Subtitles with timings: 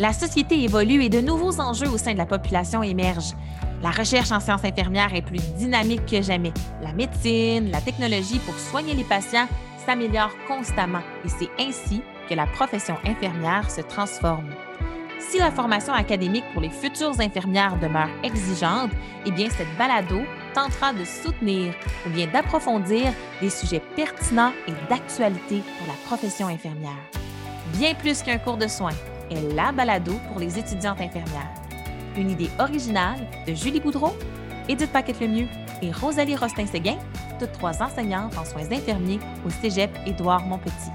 [0.00, 3.34] La société évolue et de nouveaux enjeux au sein de la population émergent.
[3.82, 6.54] La recherche en sciences infirmières est plus dynamique que jamais.
[6.82, 9.46] La médecine, la technologie pour soigner les patients
[9.84, 12.00] s'améliore constamment et c'est ainsi
[12.30, 14.48] que la profession infirmière se transforme.
[15.18, 18.92] Si la formation académique pour les futures infirmières demeure exigeante,
[19.26, 20.22] eh bien cette balado
[20.54, 21.74] tentera de soutenir
[22.06, 23.12] ou bien d'approfondir
[23.42, 27.04] des sujets pertinents et d'actualité pour la profession infirmière.
[27.74, 28.96] Bien plus qu'un cours de soins,
[29.30, 31.54] est la balado pour les étudiantes infirmières.
[32.16, 34.16] Une idée originale de Julie Boudreau,
[34.68, 35.48] Edith Paquette-Lemieux
[35.82, 36.98] et Rosalie Rostin-Séguin,
[37.38, 40.90] toutes trois enseignantes en soins infirmiers au Cégep Édouard Montpetit.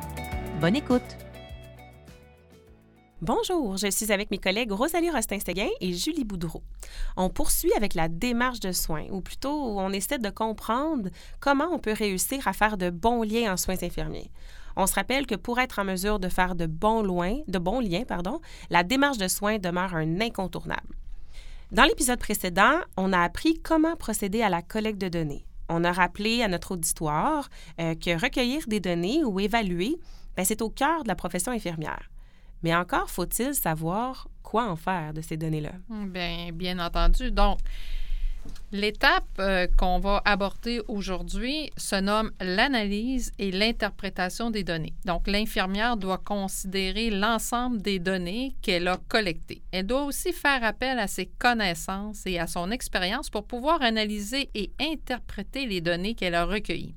[0.62, 1.25] Bonne écoute!
[3.26, 6.62] Bonjour, je suis avec mes collègues Rosalie Rostin-Séguin et Julie Boudreau.
[7.18, 11.80] On poursuit avec la démarche de soins, ou plutôt on essaie de comprendre comment on
[11.80, 14.30] peut réussir à faire de bons liens en soins infirmiers.
[14.76, 18.84] On se rappelle que pour être en mesure de faire de bons, liens, pardon, la
[18.84, 20.96] démarche de soins demeure un incontournable.
[21.72, 25.48] Dans l'épisode précédent, on a appris comment procéder à la collecte de données.
[25.68, 27.50] On a rappelé à notre auditoire
[27.82, 29.98] euh, que recueillir des données ou évaluer,
[30.38, 32.12] ben, c'est au cœur de la profession infirmière.
[32.66, 35.74] Mais encore faut-il savoir quoi en faire de ces données-là.
[35.88, 37.30] Bien, bien entendu.
[37.30, 37.60] Donc,
[38.72, 44.96] l'étape euh, qu'on va aborder aujourd'hui se nomme l'analyse et l'interprétation des données.
[45.06, 49.62] Donc, l'infirmière doit considérer l'ensemble des données qu'elle a collectées.
[49.72, 54.50] Elle doit aussi faire appel à ses connaissances et à son expérience pour pouvoir analyser
[54.56, 56.96] et interpréter les données qu'elle a recueillies.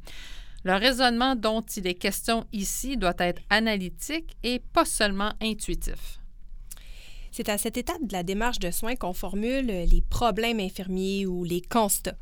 [0.65, 6.19] Le raisonnement dont il est question ici doit être analytique et pas seulement intuitif.
[7.31, 11.45] C'est à cette étape de la démarche de soins qu'on formule les problèmes infirmiers ou
[11.45, 12.17] les constats.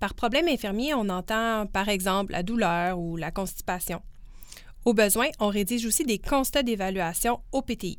[0.00, 4.02] Par problème infirmier, on entend par exemple la douleur ou la constipation.
[4.84, 7.98] Au besoin, on rédige aussi des constats d'évaluation au PTI.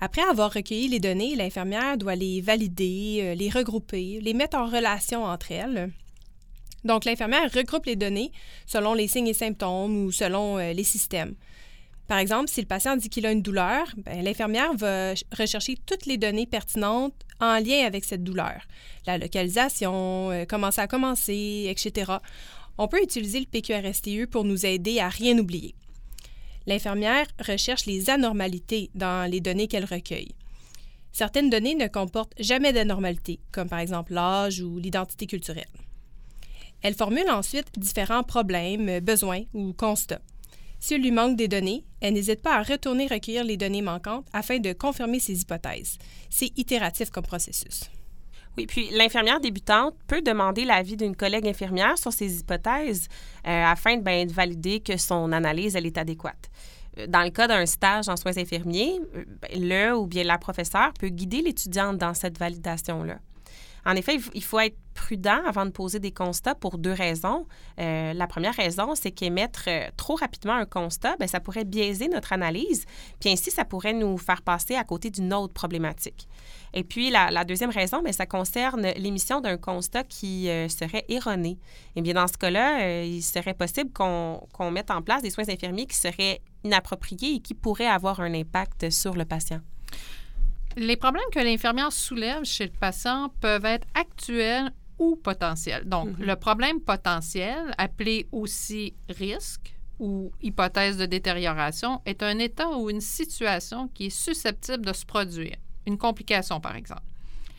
[0.00, 4.66] Après avoir recueilli les données, l'infirmière doit les valider, euh, les regrouper, les mettre en
[4.66, 5.90] relation entre elles
[6.84, 8.30] donc, l'infirmière regroupe les données
[8.66, 11.34] selon les signes et symptômes ou selon euh, les systèmes.
[12.06, 16.04] Par exemple, si le patient dit qu'il a une douleur, ben, l'infirmière va rechercher toutes
[16.04, 18.60] les données pertinentes en lien avec cette douleur.
[19.06, 22.12] La localisation, euh, comment ça a commencé, etc.
[22.76, 25.74] On peut utiliser le PQRSTE pour nous aider à rien oublier.
[26.66, 30.34] L'infirmière recherche les anormalités dans les données qu'elle recueille.
[31.12, 35.64] Certaines données ne comportent jamais d'anormalité, comme par exemple l'âge ou l'identité culturelle.
[36.84, 40.20] Elle formule ensuite différents problèmes, besoins ou constats.
[40.78, 44.58] S'il lui manque des données, elle n'hésite pas à retourner recueillir les données manquantes afin
[44.58, 45.96] de confirmer ses hypothèses.
[46.28, 47.90] C'est itératif comme processus.
[48.58, 53.08] Oui, puis l'infirmière débutante peut demander l'avis d'une collègue infirmière sur ses hypothèses
[53.46, 56.50] euh, afin ben, de valider que son analyse elle est adéquate.
[56.98, 60.36] Euh, dans le cas d'un stage en soins infirmiers, euh, ben, le ou bien la
[60.36, 63.20] professeure peut guider l'étudiante dans cette validation-là.
[63.86, 67.46] En effet, il faut être prudent avant de poser des constats pour deux raisons.
[67.78, 72.08] Euh, la première raison, c'est qu'émettre euh, trop rapidement un constat, bien, ça pourrait biaiser
[72.08, 72.86] notre analyse,
[73.20, 76.28] puis ainsi, ça pourrait nous faire passer à côté d'une autre problématique.
[76.72, 81.58] Et puis, la, deuxième raison, bien, ça concerne l'émission d'un constat qui euh, serait erroné.
[81.96, 85.86] Et bien, dans ce cas-là, il serait possible qu'on mette en place des soins infirmiers
[85.86, 89.60] qui seraient inappropriés et qui pourraient avoir un impact sur le patient.
[90.76, 95.88] Les problèmes que l'infirmière soulève chez le patient peuvent être actuels ou potentiels.
[95.88, 96.24] Donc, mm-hmm.
[96.24, 103.00] le problème potentiel, appelé aussi risque ou hypothèse de détérioration, est un état ou une
[103.00, 107.02] situation qui est susceptible de se produire, une complication par exemple.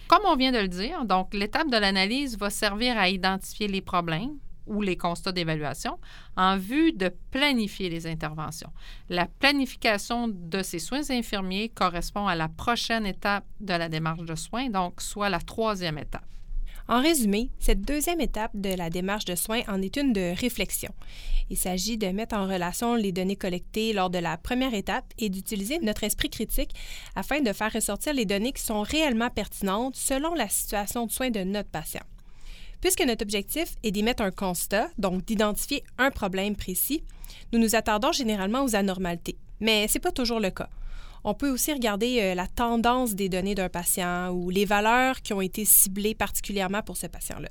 [0.07, 3.81] Comme on vient de le dire, donc l'étape de l'analyse va servir à identifier les
[3.81, 4.37] problèmes,
[4.67, 5.99] ou les constats d'évaluation
[6.35, 8.71] en vue de planifier les interventions.
[9.09, 14.35] La planification de ces soins infirmiers correspond à la prochaine étape de la démarche de
[14.35, 16.25] soins, donc soit la troisième étape.
[16.87, 20.93] En résumé, cette deuxième étape de la démarche de soins en est une de réflexion.
[21.49, 25.29] Il s'agit de mettre en relation les données collectées lors de la première étape et
[25.29, 26.75] d'utiliser notre esprit critique
[27.15, 31.31] afin de faire ressortir les données qui sont réellement pertinentes selon la situation de soins
[31.31, 32.03] de notre patient.
[32.85, 37.03] Puisque notre objectif est d'émettre un constat, donc d'identifier un problème précis,
[37.51, 39.37] nous nous attardons généralement aux anormalités.
[39.59, 40.69] Mais ce n'est pas toujours le cas.
[41.23, 45.33] On peut aussi regarder euh, la tendance des données d'un patient ou les valeurs qui
[45.33, 47.49] ont été ciblées particulièrement pour ce patient-là.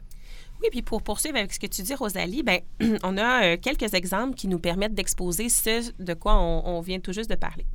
[0.62, 2.60] Oui, puis pour poursuivre avec ce que tu dis, Rosalie, ben,
[3.02, 7.12] on a euh, quelques exemples qui nous permettent d'exposer ce de quoi on, vient tout
[7.12, 7.66] juste de parler.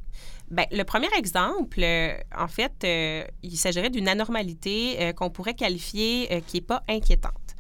[0.50, 2.86] Bien, le premier exemple, euh, en fait,
[3.44, 7.56] il s'agirait d'une anormalité qu'on pourrait qualifier qui n'est pas inquiétante.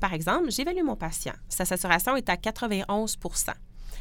[0.00, 1.34] par exemple, j'évalue mon patient.
[1.48, 3.54] Sa saturation est à 91%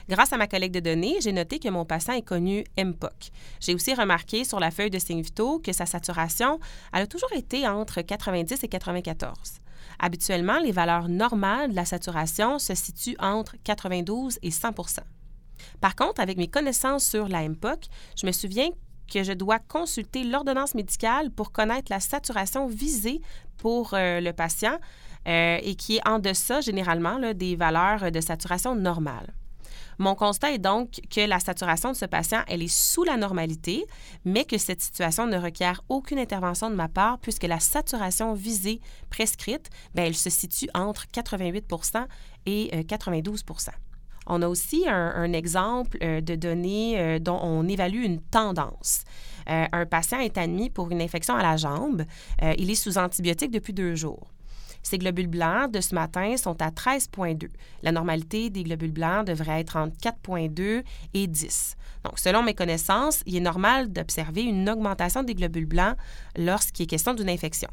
[0.10, 3.32] Grâce à ma collecte de données, j'ai noté que mon patient est connu MPOC.
[3.60, 6.60] J'ai aussi remarqué sur la feuille de signe vitaux que sa saturation
[6.92, 9.63] a toujours été entre 90 et 94.
[10.00, 15.00] Habituellement, les valeurs normales de la saturation se situent entre 92 et 100%
[15.82, 17.86] Par contre, avec mes connaissances sur la MPOC,
[18.20, 18.70] je me souviens
[19.12, 23.22] que je dois consulter l'ordonnance médicale pour connaître la saturation visée
[23.58, 24.78] pour euh, le patient
[25.28, 29.34] euh, et qui est en deçà généralement des valeurs de saturation normales.
[29.98, 33.86] Mon constat est donc que la saturation de ce patient, elle est sous la normalité,
[34.26, 38.82] mais que cette situation ne requiert aucune intervention de ma part puisque la saturation visée
[39.10, 42.06] prescrite, bien, elle se situe entre 88%
[42.46, 43.72] et 92% euh,
[44.26, 49.04] on a aussi un, exemple euh, de données euh, dont on évalue une tendance.
[49.48, 52.04] un patient est admis pour une infection à la jambe.
[52.58, 54.33] il est sous antibiotiques depuis deux jours.
[54.84, 57.48] Ces globules blancs de ce matin sont à 13,2.
[57.82, 60.84] La normalité des globules blancs devrait être entre 4,2
[61.14, 61.76] et 10.
[62.04, 65.96] Donc, selon mes connaissances, il est normal d'observer une augmentation des globules blancs
[66.38, 67.70] lorsqu'il est question d'une infection.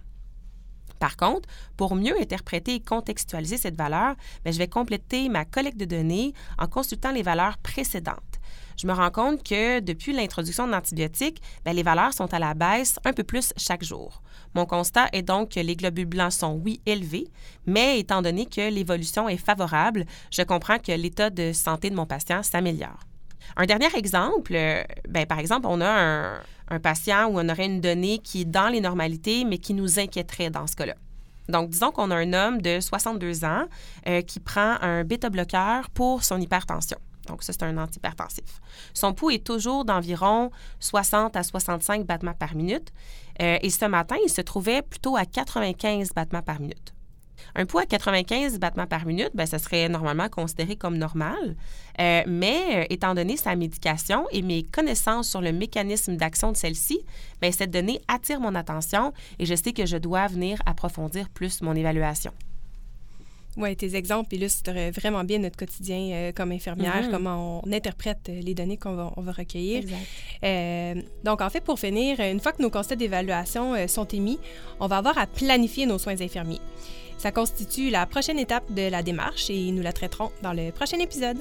[1.01, 4.15] Par contre, pour mieux interpréter et contextualiser cette valeur,
[4.45, 8.30] ben, je vais compléter ma collecte de données en consultant les valeurs précédentes.
[8.77, 12.99] Je me rends compte que depuis l'introduction d'antibiotiques, ben, les valeurs sont à la baisse
[13.05, 14.23] un peu plus chaque jour.
[14.55, 17.29] Mon constat est donc que les globules blancs sont, oui, élevés,
[17.67, 22.07] mais étant donné que l'évolution est favorable, je comprends que l'état de santé de mon
[22.07, 23.01] patient s'améliore.
[23.57, 27.67] Un dernier exemple, euh, ben, par exemple, on a un, un patient où on aurait
[27.67, 30.95] une donnée qui est dans les normalités, mais qui nous inquiéterait dans ce cas-là.
[31.49, 33.65] Donc, disons qu'on a un homme de 62 ans
[34.07, 36.99] euh, qui prend un bêta-bloqueur pour son hypertension.
[37.31, 38.61] Donc, ça, c'est un antihypertensif.
[38.93, 40.51] Son pouls est toujours d'environ
[40.81, 42.93] 60 à 65 battements par minute.
[43.41, 46.93] Euh, et ce matin, il se trouvait plutôt à 95 battements par minute.
[47.55, 51.57] Un pouls à 95 battements par minute, bien, ça serait normalement considéré comme normal.
[52.01, 56.57] Euh, mais euh, étant donné sa médication et mes connaissances sur le mécanisme d'action de
[56.57, 57.01] celle-ci,
[57.41, 61.63] bien, cette donnée attire mon attention et je sais que je dois venir approfondir plus
[61.63, 62.33] mon évaluation.
[63.57, 67.11] Oui, tes exemples illustrent vraiment bien notre quotidien euh, comme infirmière, mm-hmm.
[67.11, 69.85] comment on interprète les données qu'on va, on va recueillir.
[71.25, 74.39] donc, en fait, pour finir, une fois que nos constats d'évaluation sont émis,
[74.79, 76.61] on va avoir à planifier nos soins infirmiers.
[77.19, 80.99] Ça constitue la prochaine étape de la démarche et nous la traiterons dans le prochain
[80.99, 81.37] épisode.